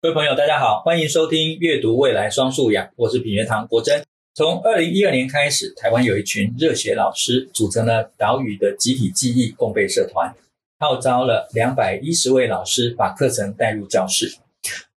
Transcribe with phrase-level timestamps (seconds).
[0.00, 4.00] 各位朋友，大家好，欢迎收听《阅读未来双素养》，我是品学堂国珍。
[4.32, 10.32] 从二零一二年开始，台湾有一群热血老师组成了岛屿的集体记忆共备社团，
[10.78, 14.36] 号召了两百一十位老师把课程带入教室。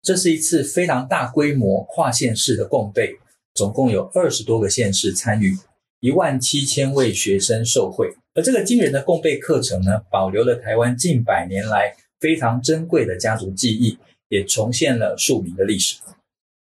[0.02, 3.16] 这是一次非常大规模跨县市的共备，
[3.54, 5.56] 总共有二十多个县市参与，
[6.02, 8.10] 一万七千位学生受惠。
[8.34, 13.98] 而这个惊人的共备课程呢，保留了台湾近百年来非常珍贵的家族记忆。
[14.30, 15.98] 也重现了庶民的历史。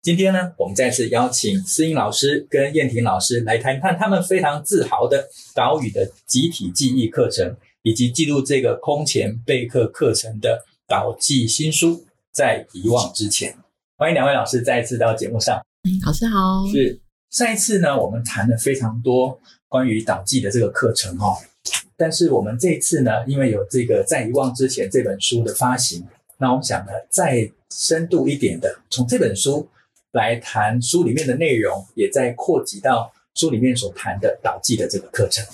[0.03, 13.57] 今天呢，我们再次邀请思颖老师跟燕婷老师来谈谈他们非常自豪的岛屿的集体记忆课程，以及记录这个空前备课课程的岛记新书，在遗忘之前。
[13.97, 15.57] 欢迎两位老师再一次到节目上。
[15.83, 16.65] 嗯老师好。
[16.71, 21.35] 是上一次呢，我们谈了非常多关于岛记的这个课程哦，
[21.97, 26.07] 但是我们这一次呢，因为有这个在遗忘之前这本书的发行。
[26.39, 29.69] 那我们想呢，再深度一点的，从这本书
[30.13, 35.45] 来谈书里面的内容，也在扩及到书里面所谈的导记的这个课程。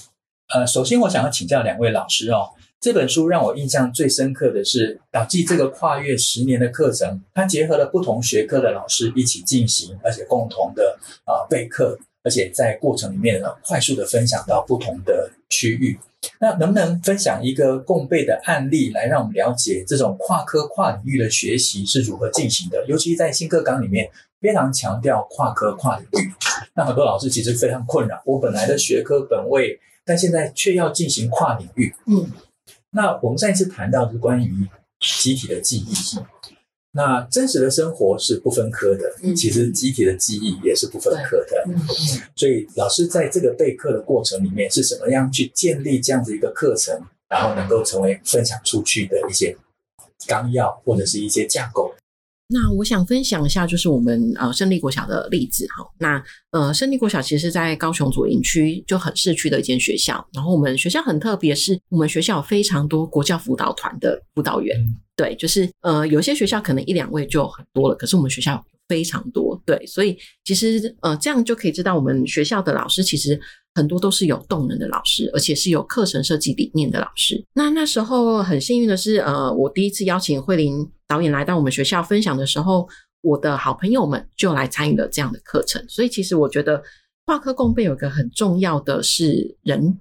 [0.54, 15.98] 呃，首先我想要请教两位老师哦，这本书让我印象最深刻的是导记这个跨越十年的课程，它结合了不同学科的老师一起进行，而且共同的啊、呃、备课，而且在过程里面呢，快速的分享到不同的区域。
[16.38, 22.84] 那能不能分享一个共备的案例，来让我们了解这种跨科跨领域的学习是如何进行的？
[22.86, 24.08] 尤其在新课纲里面，
[24.40, 26.32] 非常强调跨科跨领域。
[26.74, 31.92] 那很多老师其实非常困扰，我本来的学科本位，但现在却要进行跨领域。
[32.06, 32.30] 嗯，
[32.90, 34.68] 那我们上一次谈到的是关于
[35.00, 35.92] 集体的记忆。
[36.94, 41.64] 那真实的生活是不分科的，其实集体的记忆也是不分科的。
[41.66, 41.74] 嗯，
[42.36, 49.56] 所以老师在这个备课的过程里面是怎么样去建立这样子一个课程，然后能够成为分享出去的一些
[50.26, 51.94] 纲要或者是一些架构？
[52.52, 55.84] 那我想分享一下，就是我们呃胜利国小的例子哈。
[55.98, 64.78] 那呃胜利国小其实是在高雄左营区就很市区的一间学校，然后我们学校很特别，是我们学校有非常多国教辅导团的辅导员。
[64.78, 73.40] 嗯对，就是呃，有些学校可能一两位就很多了，可是我们学校非常多，对，所以其实呃，这样就可以知道我们学校的老师其实
[73.74, 77.42] 很多都是有动能的老师，而且是有课程设计理念的老师。
[77.54, 82.86] 那那时候很幸运的是，呃，我第一次邀请慧玲导演来到我们学校分享的时候，
[83.22, 85.82] 我的好朋友们就来参与了这样的课程。
[85.88, 86.82] 所以其实我觉得
[87.24, 89.98] 跨科共备有一个很重要的是人，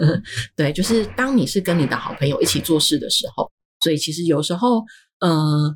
[0.54, 3.50] 对，就是当你是跟你的好朋友一起做事的时候。
[3.82, 4.82] 所以其实有时候，
[5.20, 5.74] 呃，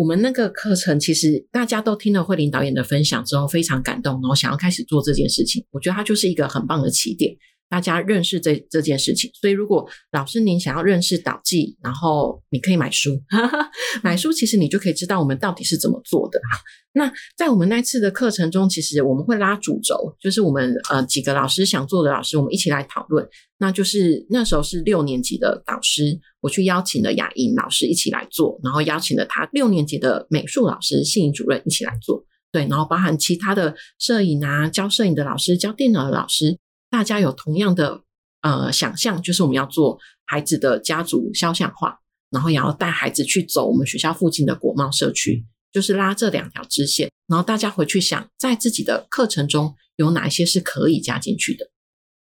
[0.00, 5.62] 我们那个课程其实大家都听了慧玲导演的分享之后，非常感动，然后想要开始做这件事情。
[5.72, 7.36] 我觉得它就是一个很棒的起点。
[7.70, 13.22] 大家认识这这件事情，所以如果老师您想要认识导记，然后你可以买书，
[14.02, 16.40] 买书其实你就可以知道我们到底是怎么做的。
[16.92, 23.24] 那在我们那次的课程中，其实我们会拉主轴，就是我们呃几个老师想做的老师，我们一起来讨论。
[23.58, 36.58] 那就是那时候是六年级的导师，我去邀请了雅莹老师一起来做，然后邀请了他六年级的美术老师信颖主任一起来做，对，然后包含其他的摄影啊，教摄影的老师，教电脑的老师。
[36.90, 38.02] 大家有同样的
[38.42, 41.98] 呃想象，就是我们要做孩子的家族肖像画，
[42.30, 51.70] 然后也要带孩子去走我们学校附近的国贸社区，就是拉这两条支线，然后大家回去想，在自己的课程中有哪一些是可以加进去的。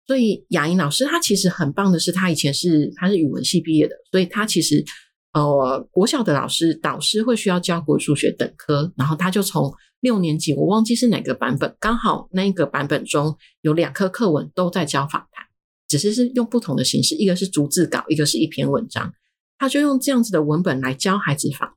[0.06, 4.84] 所以雅莹老师她其实很棒的是，她以前是她是语文系毕业的，所以她其实
[5.32, 9.72] 呃国小的老师导师会需要教国语数学等科，然后他就从。
[10.02, 15.44] 六年级，我忘记是哪个版本，刚好那一个版本中有两课课文都在教访谈，
[15.88, 19.12] 只是是用不同的形式，一个是逐字稿，一个是一篇文章，
[19.58, 21.76] 他就用这样子的文本来教孩子访谈。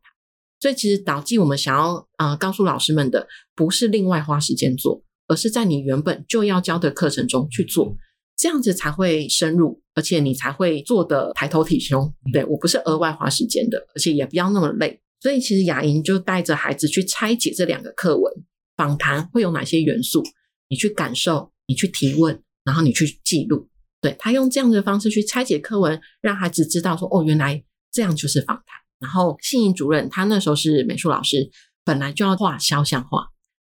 [0.61, 3.27] 所以其实岛记我们想要呃告诉老师们的，
[3.57, 7.93] 不是另外花时间做，而是在你原本就要教的课程中去做，
[8.35, 12.13] 这样子才会深入，而且你才会做的抬头挺胸。
[12.31, 14.99] 对，我不是额外花时间的，而且也不要那么累。
[15.19, 18.33] 所以其实雅莹就带着孩子去拆解这两个课文，
[18.75, 20.23] 访谈会有哪些元素？
[20.67, 23.69] 你去感受，你去提问，然后你去记录。
[24.01, 28.65] 对，他用这样的方式去拆解课文，让孩子知道说：“哦，原来这样就是访谈。”
[28.99, 31.49] 然后信颖主任他那时候是美术老师，
[31.85, 33.27] 本来就要画肖像画，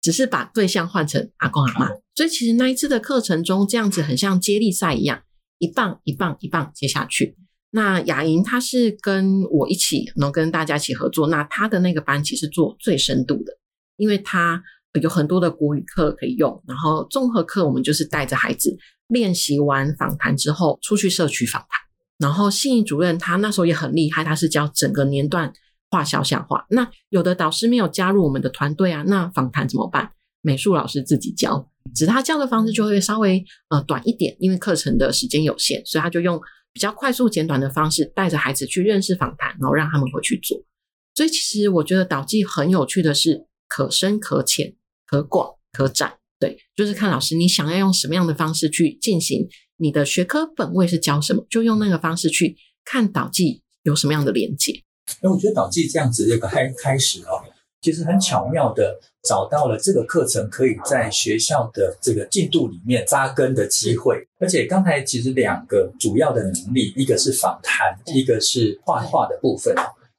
[0.04, 1.90] 只是把对象换成阿公阿妈。
[2.14, 5.24] 所以其实那一次的课程中，这样子很像接力赛一样，
[5.58, 7.36] 一棒一棒一棒接下去。
[7.72, 11.28] 那雅莹她是跟我一起，能跟大家一起合作。
[11.30, 13.58] 那她的那个班其实做最深度的，
[13.98, 14.62] 因为她
[15.02, 18.78] 有很多的国语课可以用，然后综合课我们就是带着孩子
[19.08, 21.82] 练习完访谈之后出去社区访谈。
[22.20, 25.52] 然后信义主任他那时候也很厉害，他是教整个年段
[25.94, 26.66] 画肖像画。
[26.72, 30.12] 那有的导师没有加入我们的团队啊，那访谈怎么办？
[30.42, 36.42] 美术老师自己教，只他教的方式就会稍微呃短一点，因为课程的时间有限，所以他就用
[36.74, 40.57] 比较快速简短的方式带着孩子去认识访谈，然后让他们回去做。
[41.13, 44.74] 所以其实我觉得导记很有趣的是，可深可浅，
[45.06, 46.18] 可广可窄。
[46.39, 49.48] 对，就是看老师你想要用什么样的方式去进行，
[49.78, 54.84] 你的学科本位是教什么，就用那个方式去看导记有什么样的连接。
[55.22, 57.42] 那我觉得导记这样子一个开开始哦，
[57.82, 64.26] 其实很巧妙的找到了这个课程可以在学校的这个进度里面扎根的机会。
[64.40, 69.76] 而且刚才其实两个主要的能力，一个是访谈，一个是画画的部分。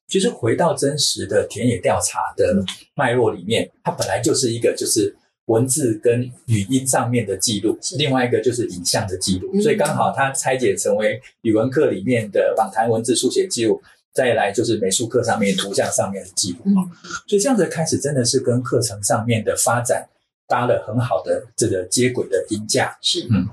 [0.08, 2.54] 其实回到真实的田野调查的
[2.94, 5.16] 脉络里面，它本来就是一个就是。
[5.46, 13.78] 文字跟语音上面的记录，另外一个就是影像的记录，所以刚好它拆解成为语文课里面的访谈文字书写记录，
[14.14, 16.72] 再来就是美术课上面图像上面的记录。
[17.26, 20.08] 所以这样子开始真的是跟课程上面的发展
[20.46, 22.96] 搭了很好的这个接轨的鹰架。
[23.02, 23.48] 是，嗯。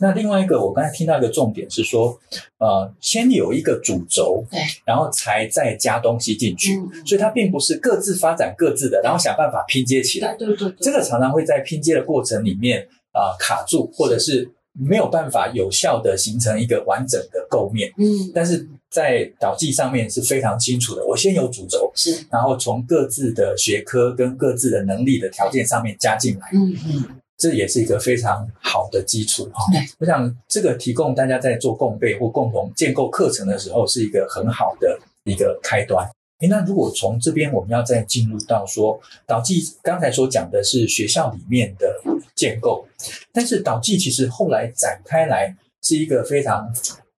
[0.00, 2.16] 那另外一个，我刚才听到一个重点是说，
[2.58, 10.36] 呃，先有一个主轴，对，然后才再加东西进去，嗯，所以它并不是各自发展各自的，然后想办法拼接起来。
[10.36, 17.92] 对对对，这个常常会在拼接的过程里面啊，呃，卡住，或者是没有办法有效的形成一个完整的构面。
[17.98, 26.48] 嗯，但是在导记上面是非常清楚的，我先有主轴，是，然后从各自的学科跟各自的能力的条件上面加进来。
[26.52, 27.04] 嗯嗯。
[27.40, 29.62] 这也是一个非常好的基础哈。
[29.70, 36.04] 对，我想这个提供大家在做共备或共同建构课程的时候，是一个很好的一个开端。
[36.40, 42.00] 诶，那如果从这边我们要再进入到说导记，刚才所讲的是学校里面的
[42.38, 42.86] 建构，
[43.32, 46.72] 但是导记其实后来展开来是一个非常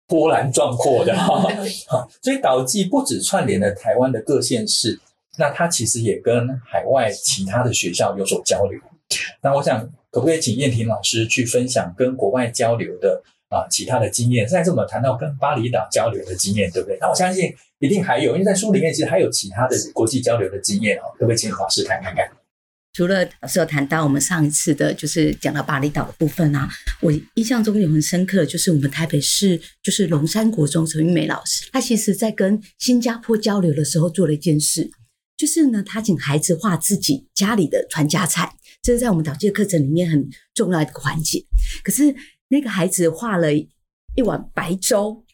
[0.08, 1.14] 波澜壮阔的
[1.86, 2.08] 哈。
[2.20, 4.98] 所以导记不止串联了台湾的各县市，
[5.36, 8.80] 那它其实也跟海外其他的学校有所交流。
[9.42, 9.88] 那我想。
[10.12, 14.48] 可不可以请燕婷老师去分享跟国外交流的啊其他的经验？
[14.48, 16.98] 上次我们谈到跟巴厘岛交流的经验，对不对？
[17.00, 21.02] 那我相信一定还有，因为在书里面其实还有其他的国际交流的经验哦。
[21.12, 22.28] 可不可以请老师谈看看？
[22.92, 26.68] 除了老师有谈到我们上一次的，就是讲到巴厘岛的部分啊，
[27.00, 34.90] 我印象中有很深刻，就是我们台北市就是龙山国中陈玉梅老师，他其实在跟新加坡交流的时候做了一件事，
[35.36, 38.52] 就是呢，他请孩子画自己家里的传家菜。
[38.82, 41.44] 这是在我们导介课程里面很重要的一个环节。
[41.84, 42.14] 可是
[42.48, 45.24] 那个孩子画了一碗白粥，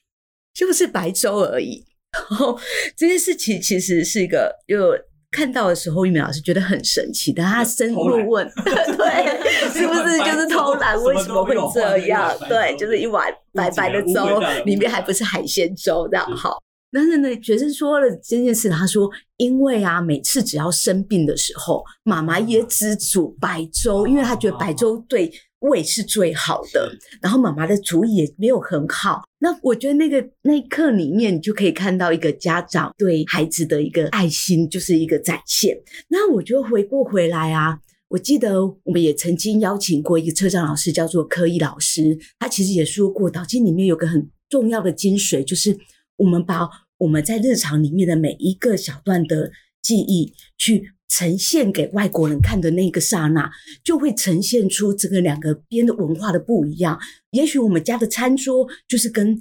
[0.53, 1.87] 就是白粥而已。
[2.13, 2.59] 然后
[2.97, 4.93] 这件事情其实是一个，又
[5.37, 7.31] 看到的时候，玉梅老师觉得很神奇。
[7.31, 10.99] 但他深入问， 对，是不是 就是偷懒？
[11.03, 12.35] 为什么会这样？
[12.49, 16.57] 对，就是一碗白白的粥，里面还不是海鲜粥，这样好。
[16.91, 26.91] 但是呢，学生说了这件事，他说：“因为啊，每次只要生病的时候，妈妈也只煮白粥，因为他觉得白粥对胃是最好的。
[27.21, 29.25] 然后妈妈的厨艺也没有很好。
[29.39, 35.77] 那我觉得那个那一刻里面，你就可以看到一个家长对孩子的一个爱心，就是一个展现。
[36.09, 37.79] 那我就回过回来啊，
[38.09, 45.77] 我记得我们也曾经邀请过一个车长老师，叫做柯一老师，他其实也说过，导记里面有个很重要的精髓，就是
[46.17, 46.69] 我们把。
[46.99, 49.51] 我们在日常里面的每一个小段的
[49.87, 53.49] 记忆，去呈现给外国人看的那个刹那，
[53.85, 56.99] 就会呈现出这个两个边的文化的不一样。
[57.31, 59.41] 也许我们家的餐桌就是跟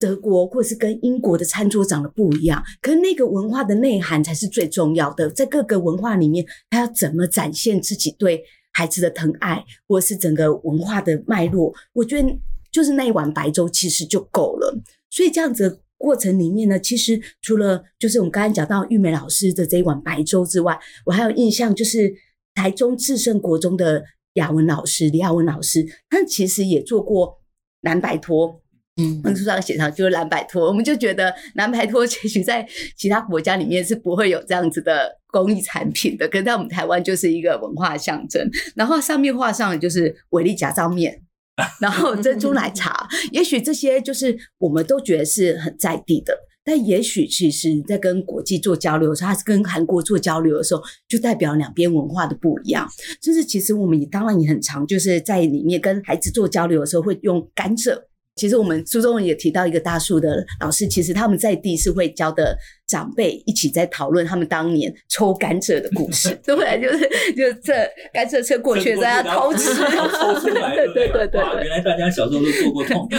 [0.00, 5.30] 德国或是跟英国的餐桌长得不一样，可是那个文化的内涵才是最重要的。
[5.30, 11.72] 在各个文化里面，他要怎么展现自己对孩子的疼爱，或是整个文化的脉络？
[11.92, 12.28] 我觉得
[12.72, 14.76] 就是那一碗白粥其实就够了。
[15.08, 15.83] 所以这样子。
[15.96, 22.12] 过程里面呢，其实除了就是我们刚才讲到玉梅老师的这一碗白粥之外，我还有印象就是
[22.54, 27.38] 台中至圣国中的雅文老师李雅文老师，他其实也做过
[27.80, 28.60] 蓝白托，
[28.96, 38.50] 嗯，书上写上就是蓝白托，我们就觉得蓝白托其实在其他国家里面是不会有这样子的工艺产品的，可是在我们台湾就是一个文化象征。
[38.76, 41.22] 然后上面画上的就是维力夹照面。
[41.80, 52.88] 然后珍珠奶茶， 也许这些就是我们都觉得是很在地的，但也许其实，在跟国际做交流的时候，还是跟韩国做交流的时候，就代表两边文化的不一样。
[53.20, 58.02] 就是其实我们也当然也很常，就是在里面跟孩子做交流的时候，会用甘蔗。
[58.36, 66.80] 其实我们书中也提到一个大树的老师，其实他们在地是会教的长辈一起在讨论他们当年抽甘蔗的故事， 对不对？
[66.80, 66.98] 就是
[67.34, 67.72] 就这
[68.12, 73.08] 甘蔗车过去，大家偷吃，偷出来， 对对对对，原来大家小时候都做过痛。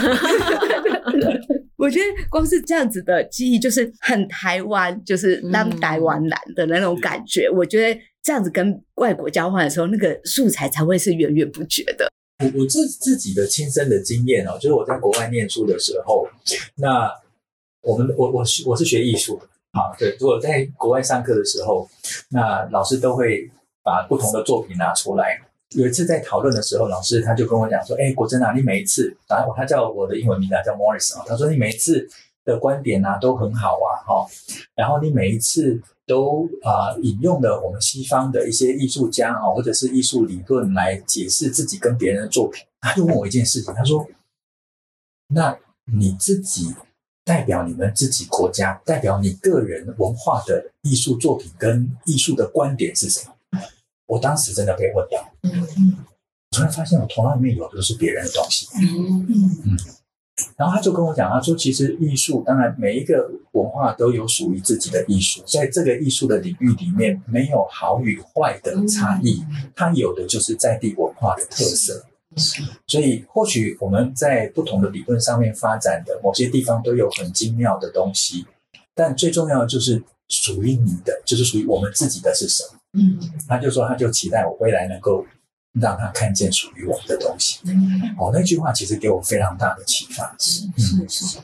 [1.78, 7.48] 我觉得光是这样子的记忆，就是很台湾，就是让台湾男的那种感觉。
[7.48, 12.10] 嗯、我觉得这样子跟外国交换的时候，那个素材才会是源源不绝的。
[12.40, 16.28] 我我自自己的亲身的经验哦，就是我在国外念书的时候，
[16.76, 17.10] 那
[17.82, 21.90] 我们我我是我是学艺术的啊，对，如果在国外上课的时候，
[22.30, 23.50] 那老师都会
[23.84, 25.40] 把不同的作品拿出来。
[25.70, 32.08] 有一次在讨论的时候，老师他就跟我讲说：“哎，国珍啊，你每一次啊，他叫我的英文名字叫 Morris 啊，他说你每一次
[32.44, 34.28] 的观点啊都很好啊，哈，
[34.76, 42.64] 然后你每一次。”都啊、呃，引用了我们西方的一些艺术家啊，或者是艺术理论来解释自己跟别人的作品。
[42.82, 44.08] 他就问我一件事情，他说
[45.34, 45.58] ：“那
[45.92, 46.76] 你自己
[47.24, 53.62] 代表你们自己国家，代表你个人文化的艺术作品跟艺术的观点是什么？”
[54.08, 55.50] 我当时真的被问到，我
[56.52, 58.68] 突然发现我头脑里面有的都是别人的东西。
[58.76, 59.78] 嗯嗯。
[60.58, 69.42] 然后他就跟我讲，他说：“其实艺术，当然每一个文化都有属于自己的艺术，在这个艺术的领域里面，没有好与坏的差异，
[69.74, 72.04] 它有的就是在地文化的特色。
[72.86, 78.46] 所以，或许我们在不同的理论上面发展的某些地方都有很精妙的东西，
[78.94, 85.26] 但最重要的就是属于你的，就是属于我们自己的是什么？”嗯，他就说，他就期待我未来能够。
[85.82, 87.60] 让他看见属于我们的东西。
[88.18, 90.36] 哦，那句话其实给我非常大的启发。
[90.40, 91.40] 是是是。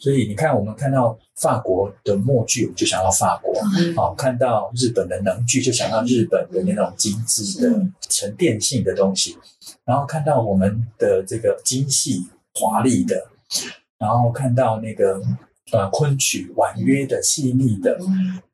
[0.00, 3.52] 所以你看，我们看到法国的默剧，我们就想到法国；
[3.96, 9.38] 哦，看到日本的能剧，就想到日本的那种精致的沉淀性的东西。
[9.84, 13.28] 然后看到我们的这个精细华丽的，
[13.98, 15.22] 然后看到那个
[15.70, 17.96] 呃昆曲婉约的细腻的，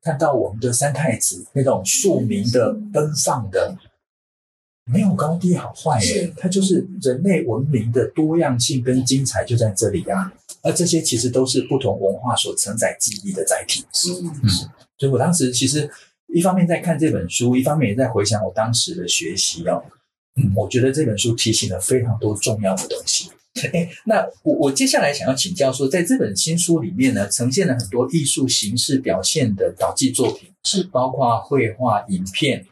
[0.02, 3.74] 看到我们的三太子那种庶民的奔放的。
[4.92, 10.30] 没有高低好坏耶，它就是人类文明的多样性跟精彩就在这里啊。
[10.62, 13.84] 而这些其实都是不同文化所承载记忆的载体。
[14.22, 14.48] 嗯嗯，
[14.98, 15.90] 所以我当时其实
[16.28, 19.82] 一方面在看这本书，一方面也在回想我当时的学习哦。
[20.36, 23.30] 嗯，我觉得这本书提醒了非常多重要的东西。
[23.72, 32.66] 哎，那我我接下来想要请教说，在这本新书里面呢，呈现了很多艺术形式表现的导记作品，是包括绘画、影片，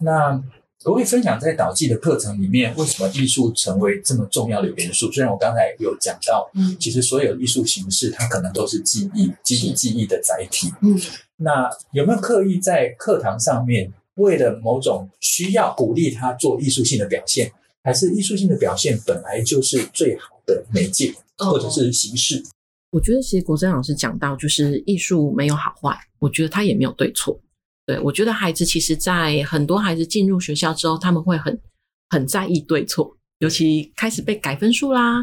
[0.00, 0.42] 那。
[0.84, 5.10] 我会分享在导记的课程里面，为什么艺术成为这么重要的元素？
[5.10, 10.94] 虽然我刚才有讲到，嗯，其实所有艺术形式它可能都是记忆、集体记忆的载体，嗯，
[11.36, 17.50] 那有没有刻意在课堂上面，为了某种需要鼓励他做艺术性的表现，
[17.82, 22.38] 还是艺术性的表现本来就是最好的媒介或者是形式？
[22.40, 22.44] 哦，
[22.90, 27.40] 我觉得其实国珍老师讲到，就是艺术没有好坏，我觉得他也没有对错。
[27.86, 31.60] 对，我觉得孩子其实，在很多孩子进入学校之后，他们会很
[32.08, 35.22] 很在意对错，尤其开始被改分数啦，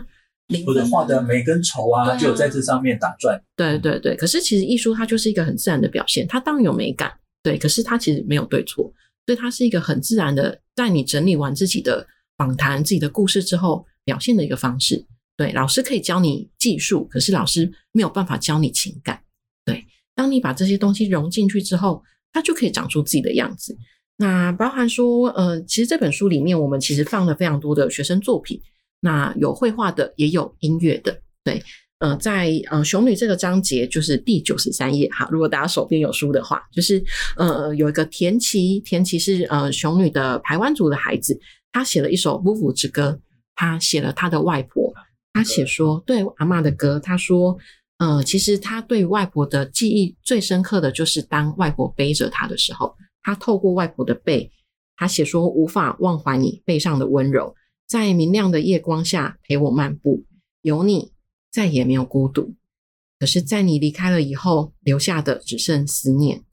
[0.64, 3.42] 或者画的美跟丑啊，就在这上面打转。
[3.56, 8.94] 对对对，可是其实艺术它就是一个很自然的表现，它当然有美感，对，可是它其实没有对错，
[9.26, 12.06] 所以它是一个很自然的，在你整理完自己的
[12.38, 15.04] 访谈、自己的故事之后表现的一个方式。
[15.36, 19.20] 对，老师可以教你技术，可是老师没有办法教你情感。
[19.66, 22.04] 对，当你把这些东西融进去之后。
[22.34, 23.78] 它就可以长出自己的样子。
[24.18, 28.62] 那包含说，呃，其实这本书里面我们其实放了非常多的学生作品，
[29.00, 31.20] 那有绘画的，也有音乐的。
[31.44, 31.64] 对，
[32.00, 35.28] 呃，在呃熊女这个章节就是第九十三页哈。
[35.32, 37.04] 如果大家手边有书的话，就是
[37.36, 41.40] 呃有一个田崎，田崎是呃熊女的台湾族的孩子，
[41.72, 43.20] 他写了一首《夫妇之歌》，
[43.56, 44.94] 他写了他的外婆，
[45.34, 47.58] 他写说对阿嬷的歌，他说。
[48.04, 54.50] 嗯，其实他对外婆的记忆最深刻的就是当外婆背着他的时候，他透过外婆的背，
[54.96, 57.56] 他写说无法忘怀你背上的温柔，
[57.88, 60.26] 在明亮的夜光下陪我漫步，
[60.64, 61.12] 有你
[61.52, 62.56] 再也没有孤独。
[63.20, 66.44] 可是，在你离开了以后，留下的只剩思念。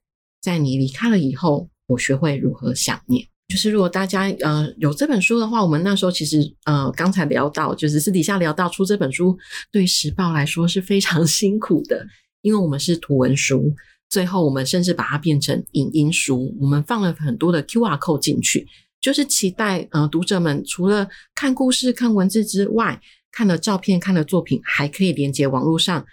[0.43, 3.27] 在你离开了以后，我学会如何想念。
[3.49, 9.39] 就是如果大家呃有这本书的话，我们那时候其实呃刚才聊到，就是私底下聊到出这本书，
[9.73, 12.07] 对时报来说是非常 辛苦的，
[12.43, 13.75] 因为我们是图文书，
[14.11, 18.67] 最后我们甚至把它变成影音书，我们放了很多的 QR code 进去，
[19.01, 23.01] 就是期待呃读者们除了看故事、看文字之外，
[23.33, 26.05] 看了照片、看了作品，还可以连接网络上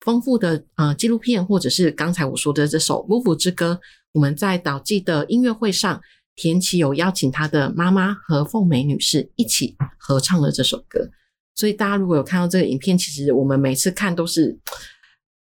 [0.00, 3.78] 丰富的呃纪录片，或者是刚才我说的这首《夫妇之歌》，
[4.10, 6.00] 我们在导记的音乐会上。
[6.40, 11.10] 田崎有邀请他的妈妈和凤美女士一起合唱了这首歌，
[11.54, 14.58] 所以大家如果有看到这个影片，其实我们每次看都是，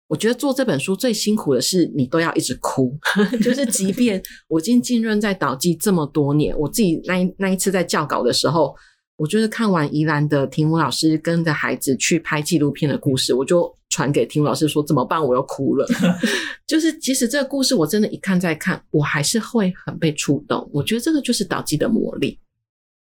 [0.09, 2.93] 我觉得做这本书最辛苦的是你都要一直哭，
[3.41, 8.75] 就是即便我已经浸润在导记这么多年，我自己那一那一次在校稿的时候，
[9.21, 15.23] 我就是看完宜兰的婷武老师跟着孩子去拍纪录片的故事，我就传给婷武老师说怎么办？
[15.23, 15.85] 我要哭了。
[16.65, 20.67] 就是即使这个故事我真的一看再看，我还是会很被触动。
[20.73, 22.39] 我觉得这个就是导记的魔力。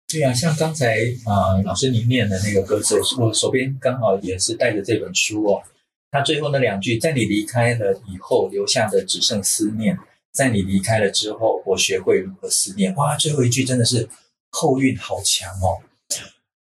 [0.07, 5.63] 对啊，像刚才啊、呃，老师您念的那个歌词，我手边刚好也是带着这本书哦。
[6.11, 9.95] 他最后那两句，在你离开了以后，留下的只剩思念；
[10.31, 12.93] 在你离开了之后，我学会如何思念。
[12.93, 14.07] 哇，最后一句真的是
[14.51, 15.81] 后韵好强哦。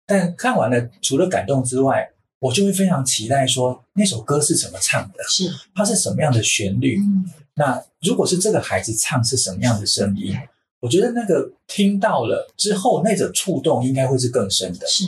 [0.06, 6.98] 但看完了，除了感动之外，我就会非常期待说那首歌是怎么唱的，是它是什么样的旋律。
[7.00, 10.36] 嗯、那如果是这个孩子唱，是什么样的声音？
[10.80, 14.88] 我觉得那个听到了之后，那种触动应该会是更深的。
[14.88, 15.08] 是，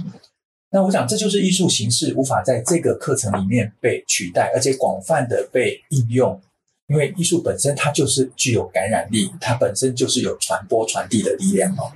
[0.69, 6.39] 那我想这就是艺术形式无法在这个课程里面被取代，而且广泛的被应用，
[6.87, 11.91] 因为艺术本身它就是具有感染力，它本身就是有传播传递的力量哦。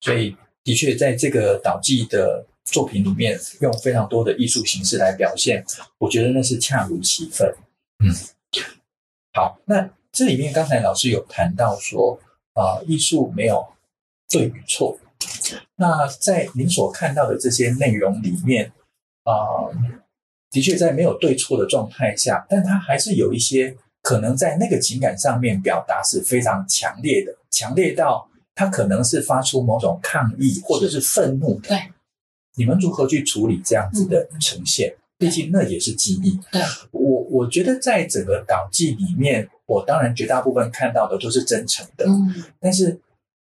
[0.00, 5.64] 所以的确在这个导记的作品里面，用非常多的艺术形式来表现，
[5.98, 7.54] 我觉得那是恰如其分。
[8.04, 8.10] 嗯，
[9.32, 12.20] 好，那这里面刚才老师有谈到说。
[12.54, 13.66] 啊、呃，艺术没有
[14.28, 14.98] 对与错。
[15.76, 18.70] 那在您所看到的这些内容里面，
[19.24, 19.72] 啊、
[20.50, 31.68] 的确在没有对错的状态下，但它还是有一些可能在那个情感上面表达是非常强烈的，强烈到它可能是发出某种抗议或者是愤怒的。
[31.68, 31.78] 对，
[32.56, 34.94] 你们如何去处理这样子的呈现？
[35.18, 36.38] 毕竟那也是记忆。
[36.50, 39.48] 对，我我觉得在整个导记里面。
[39.64, 43.00] 我当然绝大部分看到的都是真诚的，嗯，但是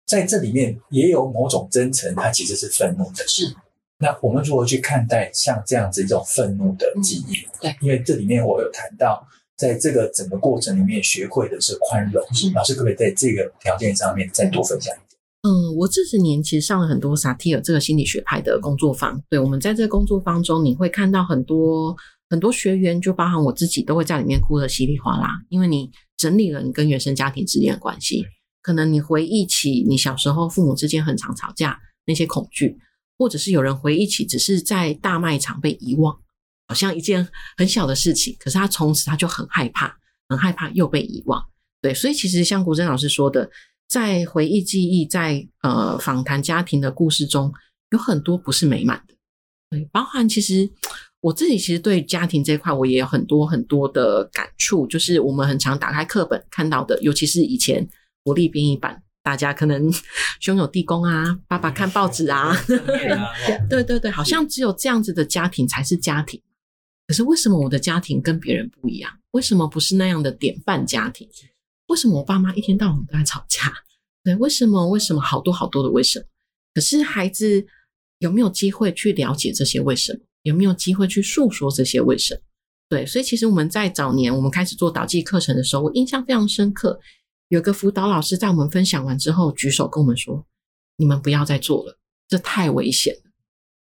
[0.03, 3.23] 在这里面也有某种真诚，它其实是愤怒的。
[3.27, 3.55] 是，
[3.99, 7.45] 那我们如何去看待像这样子一种愤怒的记忆？
[7.45, 9.27] 嗯，对，因为这里面我有谈到，
[9.57, 12.23] 在这个整个过程里面学会的是宽容。
[12.33, 15.19] 是，老师可不可以在这个条件上面再多分享一点？
[15.43, 19.21] 嗯，我这十年其实上了很多萨提尔这个心理学派的工作坊。
[19.29, 21.95] 对，我们在这个工作坊中，你会看到很多
[22.29, 25.91] 很多学员，就包含我自己，都会在里面哭得稀里哗啦，因为你。
[26.17, 28.25] 整理了你跟原生家庭之间的关系，
[28.63, 32.75] 可能你回忆起你小时候父母之间很常吵架那些恐惧，
[33.19, 36.17] 或者是有人回忆起只是在大卖场被遗忘，
[36.67, 37.27] 好像一件
[37.57, 39.95] 很小的事情，可是他从此他就很害怕，
[40.29, 41.43] 很害怕又被遗忘。
[41.81, 43.49] 对，所以其实像国珍老师说的，
[43.87, 47.53] 在回忆记忆，在呃访谈家庭的故事中，
[47.91, 49.15] 有很多不是美满的，
[49.69, 50.69] 对，包含其实。
[51.19, 54.85] 我自己其实对家庭这一块，我也有很多很多的感触。
[54.85, 57.85] 就是我们很常打开课本看到的，尤其是以前
[58.23, 59.91] 国立编译版，大家可能
[60.39, 62.55] 兄友弟恭啊，爸爸看报纸啊，
[63.67, 66.39] 对对对，好像只有这样子的家庭才是家庭。
[67.07, 69.11] 可是为什么我的家庭跟别人不一样？
[69.31, 71.27] 为什么不是那样的典范家庭？
[71.87, 73.73] 为什么我爸妈一天到晚都在吵架？
[74.23, 74.87] 对，为什么？
[74.89, 75.21] 为什么？
[75.21, 76.25] 好多好多的为什么？
[76.73, 77.65] 可是孩子
[78.19, 80.19] 有没有机会去了解这些为什么？
[80.43, 82.41] 有没有机会去诉说这些为什么？
[82.89, 86.99] 对，所以其实我们在早年我们开始做导记课程的时候，我印象非常深刻。
[87.49, 90.45] 有个辅导老师在我们分享完之后举手跟我们说
[90.97, 93.26] ：“你们不要再做了，这太危险了。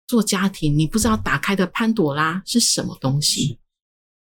[0.07, 3.59] 做家庭，你不知道打开的潘朵拉是什么东西。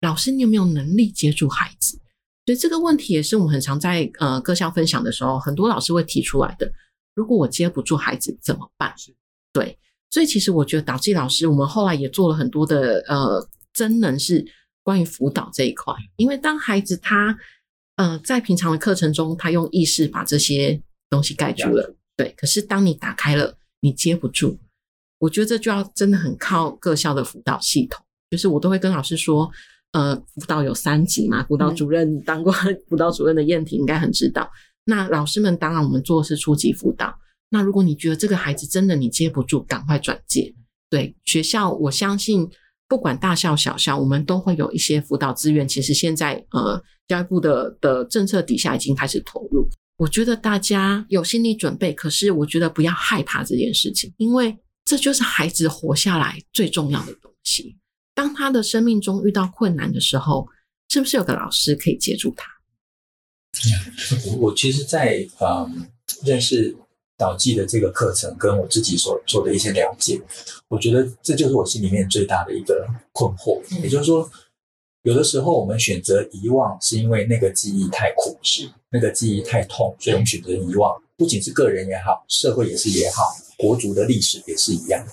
[0.00, 2.00] 老师，你有没有能力接住孩子？
[2.46, 6.72] 所以这个问题也是我们很常在呃各校分享的时候，很多老师会提出来的。
[7.14, 8.94] 如果我接不住孩子怎么办？
[9.52, 9.78] 对。”
[10.11, 14.42] 所以，其实我觉得导记老师，我们后来也做了很多的呃，真能是
[14.83, 15.92] 关于辅导这一块。
[16.16, 17.37] 因为当孩子他
[17.96, 22.33] 呃在平常的课程中，他用意识把这些东西盖住了，对。
[22.38, 24.59] 可是当你打开了，你接不住。
[25.18, 28.04] 我觉得这就要真的很靠各校的辅导系统。
[28.31, 29.50] 就是我都会跟老师说，
[29.92, 32.52] 呃，辅导有三级嘛，辅导主任当过
[32.88, 34.50] 辅导主任的燕婷应该很知道。
[34.85, 37.14] 那老师们当然我们做的是初级辅导。
[37.50, 40.54] 那如果你觉得这个孩子真的你接不住，赶快转介。
[40.90, 42.46] 对，学校，我相信
[42.87, 45.66] 不管大校小校，我们都会有一些辅导资源。
[45.66, 49.66] 其实现在呃，教育部的的政策底下已经开始投入。
[49.96, 54.57] 我觉得大家有心理准备，可是我觉得不要害怕这件事情，因为
[54.88, 57.77] 这就是孩子活下来最重要的东西。
[58.14, 60.48] 当他的生命中遇到困难的时候，
[60.88, 62.51] 是不是有个老师可以接住他？
[64.27, 65.87] 我 我其实在，在嗯
[66.24, 66.77] 认识。
[67.20, 70.22] 导记的这个课程跟我自己所做的一些了解，
[70.68, 73.61] 我觉得这就是我心里面最大的一个困惑。
[73.83, 74.31] 也就是说，
[75.03, 80.96] 有的时候我们选择遗忘，是因为那个记忆太苦，是那个记忆太痛，所以我们选择遗忘。
[81.16, 83.24] 不仅是个人也好，社会也是也好，
[83.59, 85.07] 国族的历史也是一样。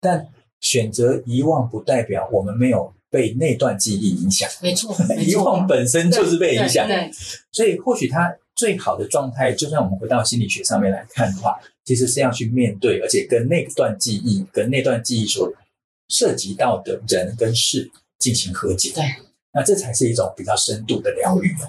[0.00, 0.28] 但
[0.60, 4.48] 选择遗忘不代表我们没有被那段记忆影响。
[4.62, 6.86] 没错， 遗忘本身就是被影响。
[6.86, 7.10] 对，
[7.50, 8.36] 所以或许他。
[8.56, 15.52] 最好的状态，就算我们回到心理学上面来看的话，其实是要去面对，而且跟那段记忆、跟那段记忆所
[16.08, 18.92] 涉及到的人跟事进行和解。
[18.94, 19.04] 对，
[19.52, 21.52] 那这才是一种比较深度的疗愈。
[21.52, 21.68] 嗯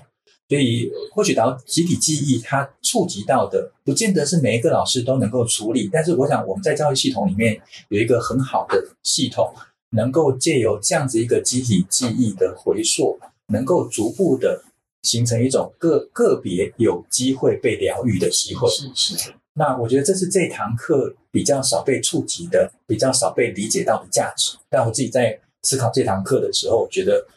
[0.49, 5.89] 所以，或许到集体记忆，它触及到的，不见得是每一个老师都能够处理。
[5.91, 9.53] 但是，我想我们在教育系统里面有一个很好的系统，
[9.89, 14.63] 能够借由这样子一个集体记忆的回溯，能够逐步的
[15.03, 18.69] 形成一种个个别有机会被疗愈的机会。
[18.69, 19.33] 是是。
[19.55, 24.57] 那我觉得这是这堂课比较少被触及的，比较少被理解到的价值。
[24.69, 27.27] 但我自己在思考这堂课的时候，觉得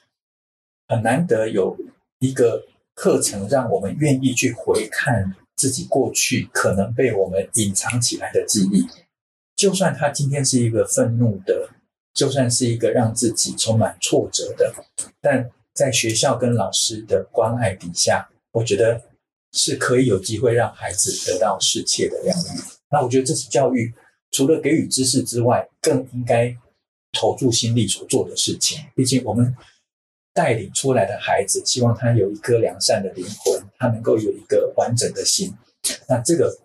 [0.86, 1.76] 很难得有
[2.20, 2.66] 一个。
[3.00, 8.86] 课程让我们愿意去回看自己过去可能被我们隐藏起来的记忆，
[9.56, 11.70] 就算他今天是一个愤怒的，
[12.12, 14.74] 就算是一个让自己充满挫折的，
[15.18, 19.00] 但在学校跟老师的关爱底下，我觉得
[19.52, 22.60] 是可以有机会让孩子得到适切的疗愈。
[22.90, 23.94] 那我觉得这是教育
[24.30, 26.54] 除了给予知识之外，更应该
[27.12, 28.84] 投注心力所做的事情。
[28.94, 29.56] 毕竟我们。
[30.32, 35.52] 带领出来的孩子，希望他有一颗良善的灵魂，他能够有一个完整的心。
[36.08, 36.58] 那这个，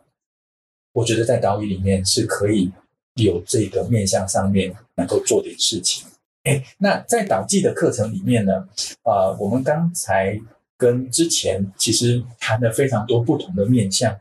[0.94, 2.72] 我觉得在导语里面是可以
[3.16, 6.06] 有这个面向上面能够做点事情。
[6.44, 8.68] 哎，那在导记的课程里面呢，
[9.04, 10.40] 呃，我们刚才
[10.78, 14.16] 跟之前其实谈了非常多不同的面向。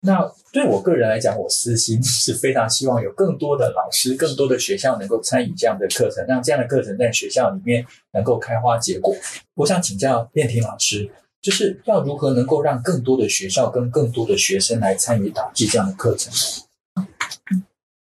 [0.00, 9.14] 那对我个人来讲，我私心 是非常希望有更多的老师、更多的学校能够参与这样的课程，让这样的课程在学校里面能够开花结果。
[9.52, 11.10] 我想请教卞婷老师，
[11.42, 16.32] 就是要如何能够让更多的学校跟更多的学生来参与导记这样的课程？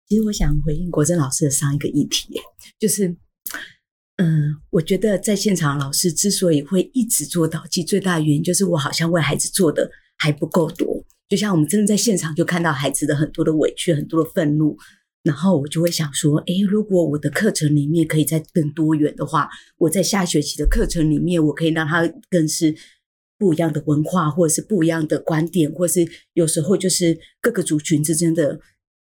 [0.07, 2.39] 其实我想回应国珍老师的上一个议题，
[2.79, 3.09] 就是，
[4.15, 11.03] 嗯，我觉得在现场老师之所以会一直做导记，最大的原因就是我好像为孩子做的还不够多。
[11.27, 14.77] 就像我们真的在现场就看到孩子的很多的委屈、很多的愤怒，
[15.23, 22.75] 然后我就会想说：诶，如果我的课程里面可以再更多元的话，我在下学期的课程里面，我可以让他更是
[23.37, 28.59] 不一样的文化，或者是不一样的观点，或是有时候就是各个族群之间的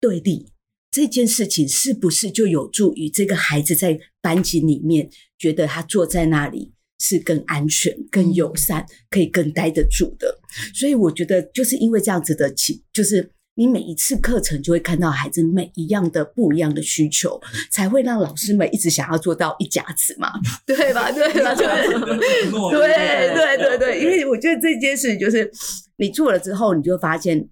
[0.01, 0.53] 对立，
[0.91, 6.73] 这件事情是不是就有助于这个孩子在班级里面觉得他坐在那里？
[7.05, 10.39] 是更安全、更友善，可以更待得住的。
[10.75, 20.33] 所以我觉得，就是因为这样子的起，就是你每一次课程就会看到孩子每一样的不一样的需求，才会让老师们一直想要做到一甲子嘛，
[20.67, 21.11] 对吧？
[21.13, 21.55] 对吧？
[21.55, 25.51] 对对对对对，因为我觉得这件事就是
[25.97, 27.49] 你做了之后，你就发现。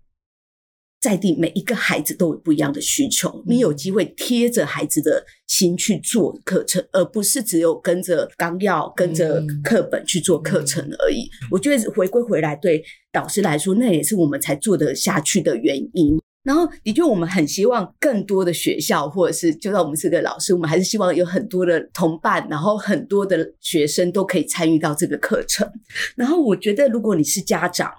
[1.01, 11.27] 在地每一个孩子都有不一样的需求，你有机会贴着孩子的心去做课程，而不是只有跟着纲要、跟着课本去做课程而已。
[11.51, 16.21] 我觉得回归回来，对导师来说，那也是我们才做得下去的原因。
[16.43, 25.71] 然后，的确，我们很希望更多的学校，或者是就算我们是个老师，我们还是希望有很多的同伴，然后很多的学生都可以参与到这个课程。
[26.17, 27.91] 然后，我觉得如果你是家长，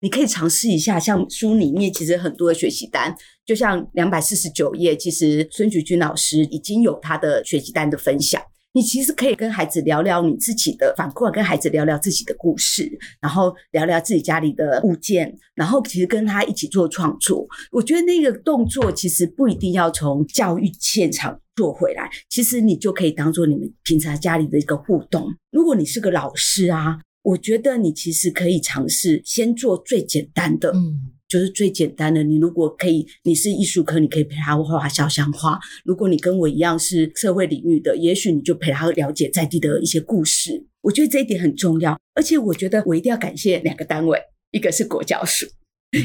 [0.00, 3.12] 你可以尝试一下，像书里面其实很多的学习单，
[3.44, 8.40] 就像两百四十九页，其实孙菊君老师已经有他的学习单的分享。
[8.74, 12.88] 你其实可以跟孩子聊聊你自己的，反馈跟孩子聊聊自己的故事，
[13.20, 17.44] 然后聊聊自己家里的物件，然后其实跟他一起做创作。
[17.72, 25.26] 我觉得那个动作其实不一定要从教育现场做回来，其实你就可以当做你们平常家里的一个互动。
[25.50, 27.00] 如果你是个老师啊。
[27.28, 32.22] 我觉得你其实可以尝试先做最简单的，嗯，就是最简单的。
[32.22, 35.58] 你如果可以，你是艺术科，你可以陪他画肖像画。
[35.84, 40.64] 如果你跟我一样是社会领域的，也许你就陪他了解在地的一些故事。
[40.80, 44.18] 我觉得这一点很重要，而且我觉得我一定要感谢两个单位，
[44.52, 45.44] 一个是国教署。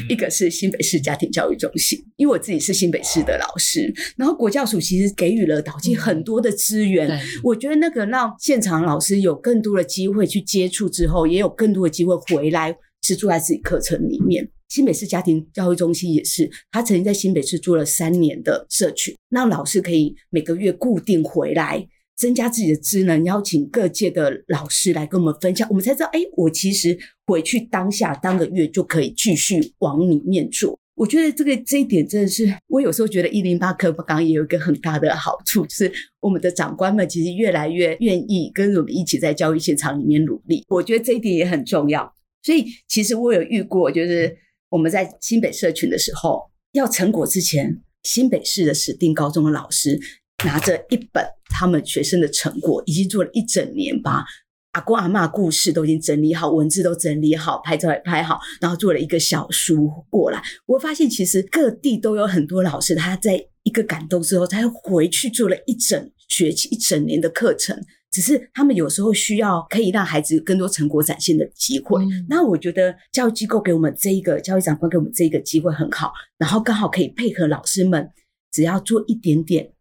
[0.08, 14.48] 一个是新北市家庭教育中心，因为我自己是新北市的老师，然后国教署其实给予了导进很多的资源，嗯、我觉得那个让现场老师有更多的机会去接触之后，也有更多的机会回来是住在自己课程里面。
[14.70, 21.86] 新北市家庭教育中心也是，他曾经在新北市做了三年的社群，让老师可以每个月固定回来。
[22.16, 26.96] 增加自己的职能，邀请各界的老师来跟我们分享，我们才知道，哎，我其实
[27.26, 30.78] 回去当下当个月就可以继续往里面做。
[30.96, 40.64] 我觉得这个这一点真的是，我有时候觉得一零八课纲也有一个很大的好处，就是我们的长官们其实越来越愿意跟我们一起在教育现场里面努力。
[40.68, 42.14] 我觉得这一点也很重要。
[42.44, 44.36] 所以其实我有遇过，就是
[44.68, 49.98] 我们在新北社群的时候，要成果之前，新北市的指定高中的老师。
[50.44, 54.24] 拿着一本他们学生的成果，已经做了一整年，把
[54.72, 60.42] 阿公阿嬷故事都已经整理好，文字都整理好，拍照也拍好，然后做了一个小书过来。
[60.66, 67.80] 我发现其实各地都有很多老师，他在一个感动之后，他又回去做了一整学期、一整年的课程。
[68.10, 72.00] 只是他们有时候需要可以让孩子更多成果展现的机会。
[72.04, 78.08] 嗯、那我觉得教育机构给我们这一个教育长官给我们这一个机会很好，然后刚好可以配合老师们，
[78.52, 79.72] 只要做一点点，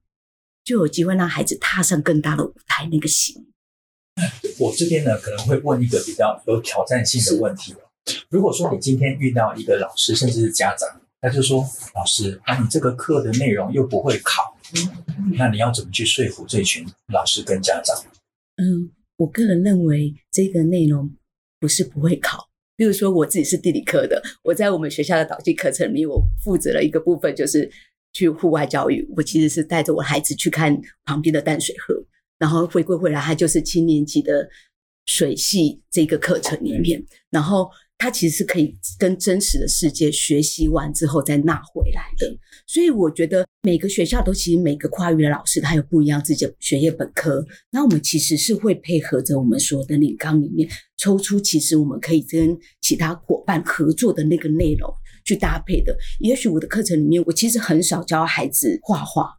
[0.64, 2.88] 就有机会让孩子踏上更大的舞台。
[2.92, 3.36] 那个心。
[4.60, 7.74] 我这边呢可能会问一个比较有挑战性的问题。
[8.30, 14.56] 如果说你今天遇到一个老师，甚至是家长，他就说：“老师，那你这个课的内容又不会考，
[15.38, 17.96] 那你要怎么去说服这群老师跟家长？”
[18.62, 21.10] 嗯，我个人认为这个内容
[21.60, 22.50] 不是不会考。
[22.76, 27.72] 比如说，我自己是地理科的，我在我们学校的导记课程里，我负责了一个部分，就是
[28.14, 29.06] 去户外教育。
[29.16, 31.94] 我其实是带着我孩子去看旁边的淡水河，
[32.40, 34.48] 然后回归回来，他就是七年级的
[35.06, 37.70] 水系这个课程里面，然后。
[37.96, 54.94] 它其实是可以跟真实的世界学习完之后再纳回来的，所以我觉得每个学校都其实每个跨域的老师他有不一样自己的学业本科，那我们其实是会配合着我们所有的领纲里面抽出其实我们可以跟其他伙伴合作的那个内容
[55.26, 55.96] 去搭配的。
[56.20, 59.30] 也许我的课程里面我其实很少教孩子画画，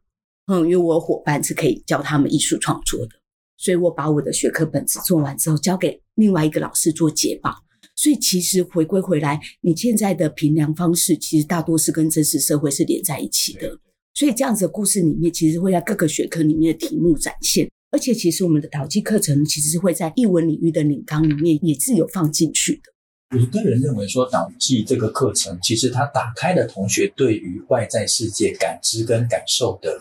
[0.47, 3.13] 嗯，因为我有伙伴是可以教他们艺术创作的，
[3.57, 7.55] 所以我把我的学科本子做完之后交给另外一个老师做解绑。
[7.97, 13.79] 所以其实回归回来，你现在的评量方式其实大多是跟真实社会是连在一起的。
[14.15, 17.69] 所以这样子的故事里面，其实会在各个学科里面的题目展现。
[17.91, 22.94] 而且其实我们的导记课程其实是会在译文领域的领纲里面也是有放进去的。
[23.39, 30.01] 我个人认为说，导记这个课程其实它打开了同学对于外在世界感知跟感受的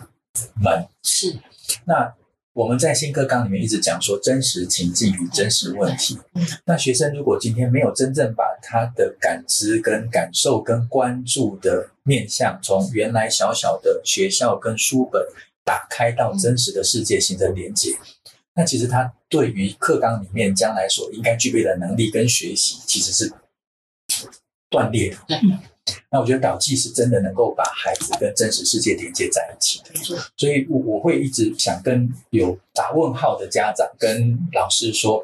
[0.62, 0.88] 门。
[1.02, 1.38] 是。
[1.86, 2.14] 那。
[2.56, 6.20] 我们在新课纲里面一直讲说真实情境与真实问题。
[6.66, 15.20] 那学生如果今天没有真正把他的感知跟感受跟关注的面向，从原来小小的学校跟书本
[15.66, 17.98] 打开到真实的世界形成连接，
[18.56, 23.34] 那其实他对于课纲里面将来所应该具备的能力跟学习，其实是
[24.70, 25.18] 断裂的。
[26.10, 29.90] 那我觉得导记是真的能够把孩子跟真实世界连接在一起的，
[30.38, 35.22] 所以我我会一直想跟有打问号的家长跟老师说，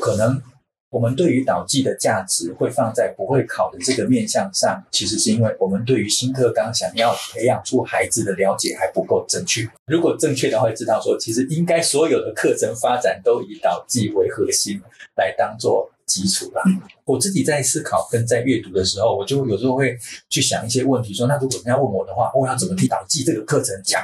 [0.00, 0.42] 可能
[0.90, 9.68] 我们对于导记的价值会放在不会考的这个面向上，其实是因为我们对于新课纲想要培养出孩子的了解还不够正确。
[9.86, 14.80] 如果正确的话，会知道说，其实应该所有的课程发展都以导记为核心
[15.16, 15.90] 来当做。
[16.10, 16.60] 基础吧。
[17.04, 19.96] 我自己在思考跟在阅读的时候，我就有时候会
[20.28, 24.02] 去想一些问题，说那如果人家问我的话，我要怎么替导记这个课程讲？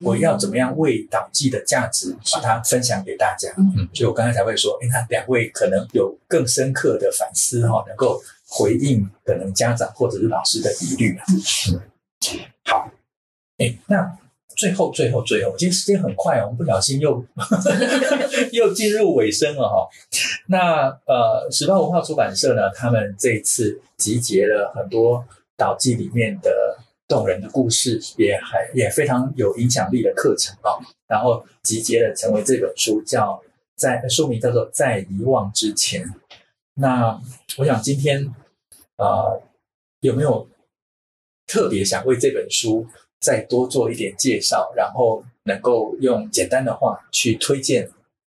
[0.00, 3.52] 我要怎么样为导记的价值把它分享给大家？
[3.56, 11.18] 嗯，所以我刚才才会说，哎，那两位可能有更深刻的反思哈，能够回应可能家长或者是老师的疑虑。
[11.72, 11.80] 嗯，
[12.64, 12.90] 好，
[13.58, 14.18] 诶，那。
[14.56, 17.24] 最后，最后，最后，今天时间很快哦，我们不小心又
[18.52, 19.88] 又进入尾声了哈。
[20.46, 25.24] 那呃，时报文化出版社呢，他们这一次集结了很多
[25.56, 30.78] 导记里面的动人的故事，也还也非常有影响力的课程啊。
[31.06, 33.42] 然后集结了成为这本书，叫
[33.76, 36.04] 在书名叫做《在遗忘之前》。
[36.74, 37.20] 那
[37.58, 38.26] 我想今天
[38.96, 39.42] 呃，
[40.00, 40.48] 有没有
[41.46, 42.86] 特别想为这本书？
[43.20, 47.90] 再多做一点介绍，然后能够用简单的话去推荐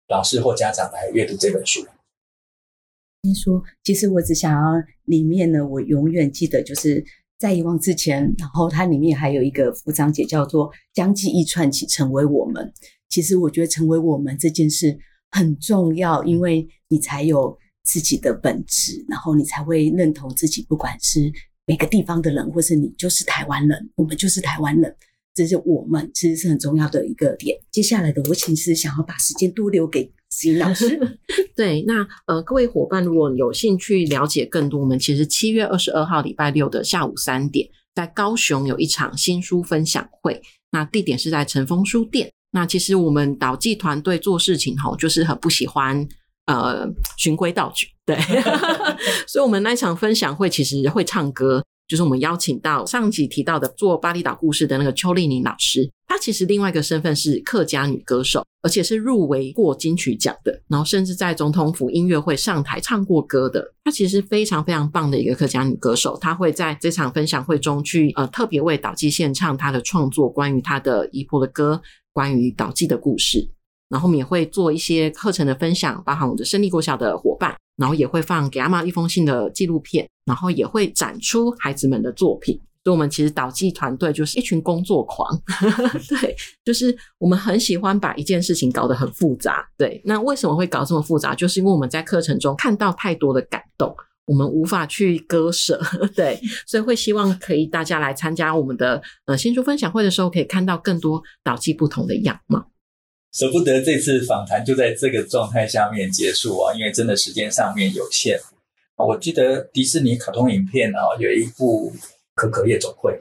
[0.07, 1.85] 老师或家长来阅读这本书。
[3.25, 4.59] 先说，其实我只想要
[5.07, 7.05] 里面呢，我永远记得就是
[7.39, 12.73] 在遗忘之前，然后它里面还有一个副章节叫做“将记忆串起，成为我们”。
[13.09, 14.99] 其实我觉得成为我们这件事
[15.31, 21.33] 很重要，因为你才有自己的本质，然后你才会认同自己，不管是。
[21.69, 24.97] 每个地方的人，或是你就是台湾人，我们就是台湾人，
[25.35, 27.59] 这是我们其实是很重要的一个点。
[27.73, 31.19] 接下来的，我其实想要把时间多留给子玲老师。
[31.57, 42.31] 对，那呃，各位伙伴，如果有兴趣了解更多，我们其实七月二十二号礼拜六的下午三点，在高雄有一场新书分享会，那地点是在晨风书店。
[42.53, 46.07] 那其实我们导记团队做事情吼，就是很不喜欢。
[46.47, 46.87] 呃，
[47.17, 48.17] 循规蹈矩，对，
[49.27, 71.81] 所以，我们那一场分享会其实会唱歌，就是我们邀请到上集提到的做巴厘岛故事的那个邱丽宁老师，她其实另外一个身份是客家女歌手，而且是入围过金曲奖的，然后甚至在总统府音乐会上台唱过歌的，她其实非常非常棒的一个客家女歌手，她会在这场分享会中去呃特别为导记献唱她的创作，关于她的姨婆的歌，
[72.13, 73.49] 关于导记的故事。
[73.89, 82.61] 然后我们也会做一些课程的分享，包含我们的胜利国小的伙伴，然后也会放给阿妈一封信的纪录片，然后也会展出孩子们的作品。
[82.85, 85.37] 所以，我们其实导记团队就是一群工作狂，
[86.09, 89.69] 对，就是我们很喜欢把一件事情搞得很复杂。
[89.77, 91.35] 对，那为什么会搞这么复杂？
[91.35, 93.93] 就是因为我们在课程中看到太多的感动，
[94.25, 95.81] 我们无法去割舍。
[96.15, 102.71] 对，所以会希望可以大家来参加我们的呃新书分享会的时候，可以看到更多导记不同的样貌。
[103.37, 108.41] 舍不得这次访谈就在这个状态下面结束啊，因为真的时间上面有限。
[108.97, 111.93] 我记得迪士尼卡通影片啊，有一部。
[112.39, 113.19] 可可夜总会，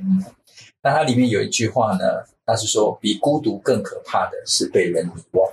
[0.83, 5.49] 那它里面有一句话呢，它是说，比孤独更可怕的是被人遗忘。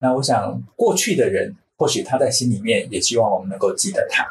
[0.00, 4.26] 那我想，过去的人或许他在心里面也希望我们能够记得他。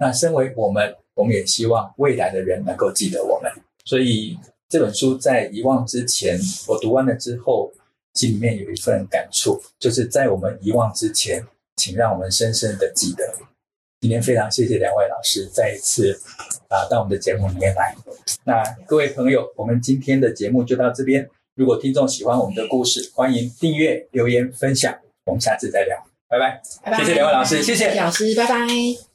[0.00, 3.48] 那身为我们，我们也希望未来的人能够记得我们。
[3.84, 4.36] 所以
[4.68, 7.79] 这本书在遗忘之前，我读完了之后，心
[8.26, 11.44] 里面有一份感触，就是在我们遗忘之前，
[11.76, 13.34] 请让我们深深的记得。
[14.00, 16.18] 今天非常谢谢两位老师再一次
[16.68, 17.94] 啊到我们的节目里面来。
[18.44, 21.28] 那各位朋友，我们今天的节目就到这边。
[21.54, 24.98] 如果听众喜欢我们的故事，欢迎订阅、留言、分享。
[25.26, 26.62] 我们下次再聊，拜拜。
[26.82, 26.98] 拜拜。
[26.98, 27.84] 谢谢两位老师，谢谢。
[27.84, 29.09] 谢谢老师，拜拜。